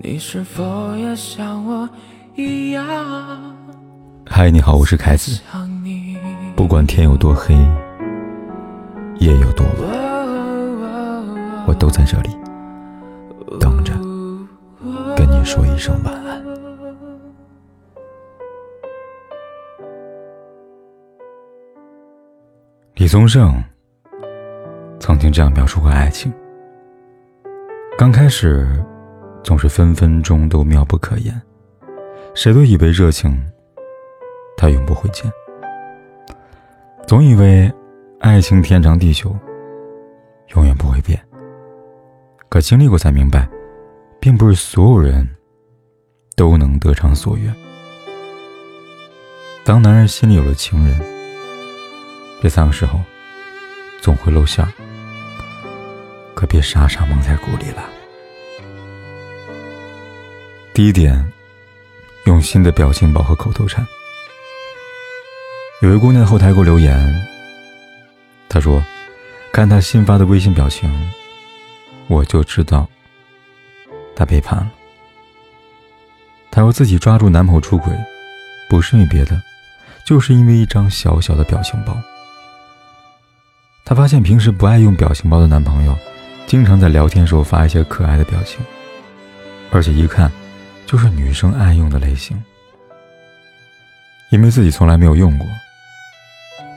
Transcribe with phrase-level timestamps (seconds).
[0.00, 1.88] 你是否也像我
[2.36, 2.86] 一样？
[4.26, 5.40] 嗨，你好，我是凯子。
[6.54, 7.52] 不管天有多黑，
[9.18, 12.30] 夜有多晚，我都在这里
[13.58, 13.92] 等着
[15.16, 16.44] 跟你说一声晚安。
[22.94, 23.52] 李宗盛
[25.00, 26.32] 曾经这样描述过爱情：
[27.98, 28.80] 刚开始。
[29.48, 31.40] 总是分分钟都妙不可言，
[32.34, 33.42] 谁都以为热情，
[34.58, 35.24] 它永不会减。
[37.06, 37.72] 总以为
[38.20, 39.34] 爱情天长地久，
[40.48, 41.18] 永远不会变。
[42.50, 43.48] 可经历过才明白，
[44.20, 45.26] 并不是所有人
[46.36, 47.50] 都能得偿所愿。
[49.64, 51.00] 当男人心里有了情人，
[52.42, 53.00] 这三个时候
[54.02, 54.62] 总会露馅，
[56.34, 57.82] 可别傻傻蒙在鼓里了。
[60.78, 61.32] 第一点，
[62.26, 63.84] 用心的表情包和口头禅。
[65.82, 67.12] 有位姑娘后台给我留言，
[68.48, 68.80] 她说
[69.52, 70.88] ：“看她新发的微信表情，
[72.06, 72.88] 我就知道
[74.14, 74.70] 她背叛了。”
[76.48, 77.92] 她说自己抓住男朋友出轨，
[78.70, 79.36] 不是因为别的，
[80.06, 82.00] 就是因为一张小小的表情包。
[83.84, 85.98] 她发现平时不爱用表情包的男朋友，
[86.46, 88.60] 经常在聊天时候发一些可爱的表情，
[89.72, 90.30] 而且一看。
[90.88, 92.42] 就是女生爱用的类型，
[94.30, 95.46] 因为自己从来没有用过，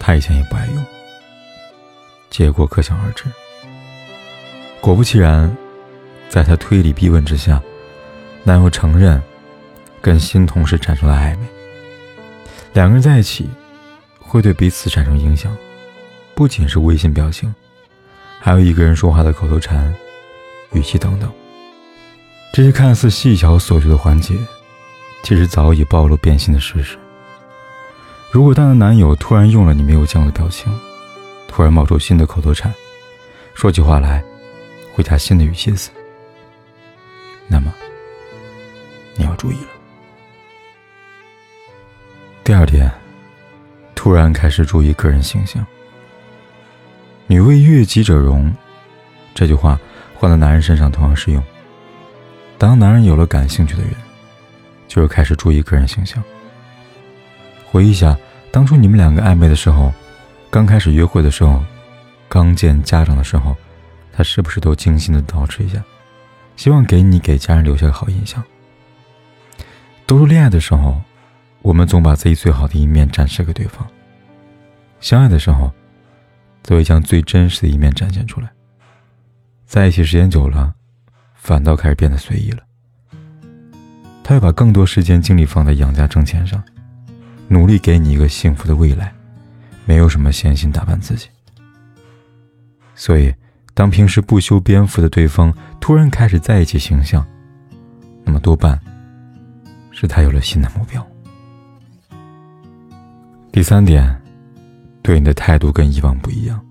[0.00, 0.82] 她以前也不爱用，
[2.30, 3.24] 结果可想而知。
[4.80, 5.54] 果不其然，
[6.30, 7.62] 在她推理逼问之下，
[8.44, 9.22] 男友承认
[10.00, 11.46] 跟新同事产生了暧昧。
[12.72, 13.46] 两个人在一起
[14.20, 15.54] 会对彼此产生影响，
[16.34, 17.54] 不仅是微信表情，
[18.40, 19.94] 还有一个人说话的口头禅、
[20.72, 21.30] 语气等等。
[22.58, 24.36] 这些看似细小琐碎的环节，
[25.22, 26.98] 其实早已暴露变心的事实。
[28.32, 30.76] 如果当男友突然用了你没有见过的表情，
[31.46, 32.74] 突然冒出新的口头禅，
[33.54, 34.24] 说起话来
[34.92, 35.92] 会加新的语气词，
[37.46, 37.72] 那么
[39.14, 39.70] 你要注意了。
[42.42, 42.90] 第二天，
[43.94, 45.64] 突然开始注意个人形象。
[47.28, 48.52] 女为悦己者容，
[49.32, 49.78] 这句话
[50.16, 51.40] 换到男人身上同样适用。
[52.58, 53.92] 当男人有了感兴趣的人，
[54.88, 56.22] 就会开始注意个人形象。
[57.70, 58.18] 回忆一下，
[58.50, 59.92] 当初你们两个暧昧的时候，
[60.50, 61.62] 刚开始约会的时候，
[62.28, 63.56] 刚见家长的时候，
[64.12, 65.80] 他是不是都精心的捯饬一下，
[66.56, 68.42] 希望给你给家人留下个好印象？
[70.04, 71.00] 都说恋爱的时候，
[71.62, 73.86] 我们总把自己最好的一面展示给对方；
[74.98, 75.70] 相爱的时候，
[76.64, 78.50] 则会将最真实的一面展现出来。
[79.64, 80.74] 在一起时间久了。
[81.48, 82.62] 反倒开始变得随意了。
[84.22, 86.62] 他会把更多时间精力放在养家挣钱上，
[87.48, 89.10] 努力给你一个幸福的未来，
[89.86, 91.26] 没有什么闲心打扮自己。
[92.94, 93.34] 所以，
[93.72, 95.50] 当平时不修边幅的对方
[95.80, 97.26] 突然开始在意起形象，
[98.24, 98.78] 那么多半
[99.90, 101.02] 是他有了新的目标。
[103.50, 104.14] 第三点，
[105.00, 106.62] 对你的态度跟以往不一样。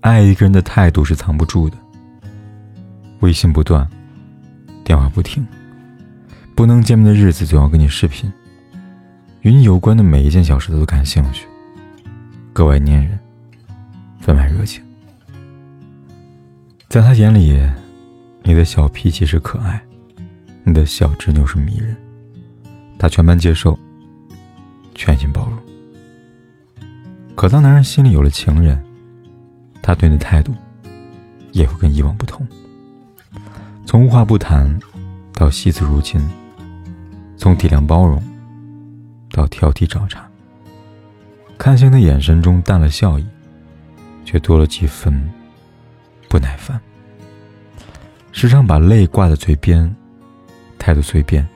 [0.00, 1.76] 爱一个人的态度是藏不住的。
[3.22, 3.88] 微信不断，
[4.82, 5.46] 电话不停，
[6.56, 8.30] 不能见面的日子总要跟你视频，
[9.42, 11.46] 与你有关的每一件小事都感兴趣，
[12.52, 13.16] 格外粘人，
[14.20, 14.82] 分外热情。
[16.88, 17.56] 在他眼里，
[18.42, 19.80] 你的小脾气是可爱，
[20.64, 21.96] 你的小执拗是迷人，
[22.98, 23.78] 他全盘接受，
[24.96, 25.56] 全心包容。
[27.36, 28.82] 可当男人心里有了情人，
[29.80, 30.52] 他对你的态度
[31.52, 32.44] 也会跟以往不同。
[33.92, 34.80] 从无话不谈
[35.34, 36.18] 到惜字如金，
[37.36, 38.22] 从体谅包容
[39.30, 40.22] 到挑剔找茬，
[41.58, 43.26] 看清的眼神中淡了笑意，
[44.24, 45.30] 却多了几分
[46.26, 46.80] 不耐烦。
[48.32, 49.94] 时常把泪挂在嘴边，
[50.78, 51.46] 态度随便，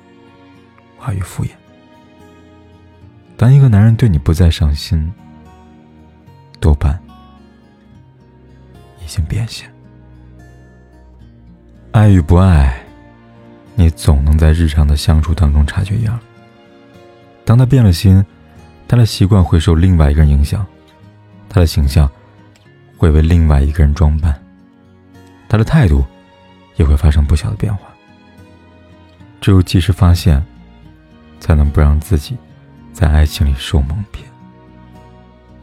[0.98, 1.48] 话语敷衍。
[3.38, 5.10] 当一个男人对你不再上心，
[6.60, 7.02] 多半
[9.02, 9.66] 已经变心。
[11.96, 12.78] 爱与不爱，
[13.74, 16.14] 你总能在日常的相处当中察觉一二。
[17.42, 18.22] 当他变了心，
[18.86, 20.66] 他的习惯会受另外一个人影响，
[21.48, 22.06] 他的形象
[22.98, 24.38] 会为另外一个人装扮，
[25.48, 26.04] 他的态度
[26.74, 27.88] 也会发生不小的变化。
[29.40, 30.44] 只有及时发现，
[31.40, 32.36] 才能不让自己
[32.92, 34.28] 在爱情里受蒙骗。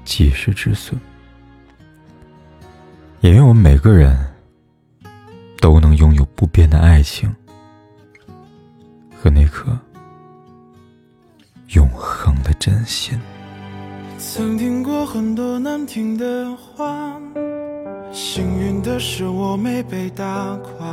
[0.03, 0.99] 及时止损，
[3.19, 4.32] 也愿我们每个人。
[5.63, 7.33] 都能拥有不变的爱情
[9.15, 9.71] 和那颗
[11.69, 13.17] 永恒的真心。
[14.17, 17.17] 曾听过很多难听的话，
[18.11, 20.85] 幸运的是我没被打垮。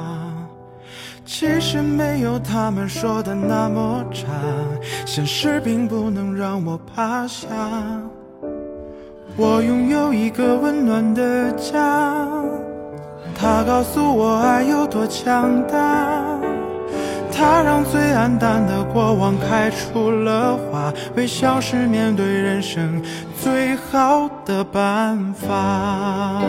[1.25, 4.28] 其实没有他们说的那么差，
[5.05, 7.49] 现实并不能让我趴下。
[9.37, 12.25] 我拥有一个温暖的家，
[13.40, 16.38] 它告诉我爱有多强大。
[17.32, 23.02] 它让最黯淡的过往开出了花，微笑是面对人生
[23.42, 26.42] 最好的办法。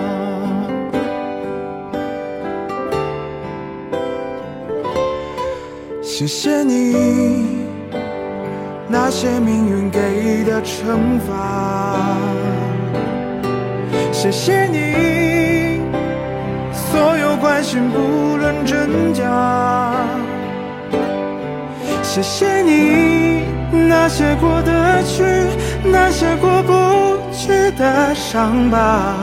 [6.03, 7.55] 谢谢你，
[8.89, 12.17] 那些命运给的惩罚。
[14.11, 15.30] 谢谢你，
[17.01, 19.25] 所有关心不论真假。
[22.03, 23.41] 谢谢你，
[23.89, 25.23] 那些过得去，
[25.83, 29.15] 那些过不去的伤疤，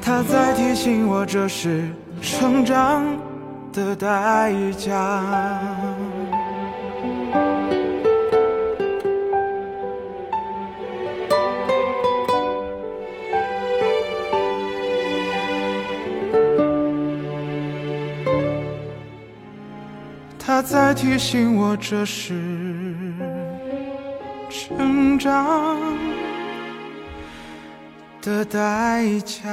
[0.00, 1.90] 它在提醒我，这是
[2.22, 3.04] 成长
[3.70, 5.22] 的代价。
[20.62, 22.34] 在提醒我，这是
[24.48, 25.76] 成长
[28.20, 29.48] 的代价。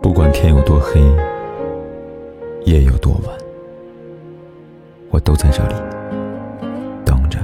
[0.00, 1.00] 不管天有多黑，
[2.64, 3.36] 夜有多晚，
[5.10, 5.74] 我都在这里
[7.04, 7.38] 等着，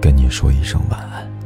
[0.00, 1.37] 跟你说一声晚安。